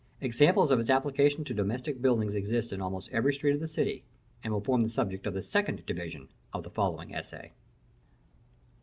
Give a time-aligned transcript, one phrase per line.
[0.19, 4.03] Examples of its application to domestic buildings exist in almost every street of the city,
[4.43, 7.51] and will form the subject of the second division of the following essay.